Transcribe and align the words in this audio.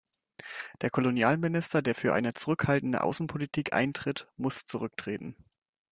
Der 0.81 0.89
Kolonialminister, 0.89 1.83
der 1.83 1.93
für 1.93 2.11
eine 2.15 2.33
zurückhaltende 2.33 3.03
Außenpolitik 3.03 3.71
eintritt, 3.73 4.27
muss 4.35 4.65
zurücktreten. 4.65 5.35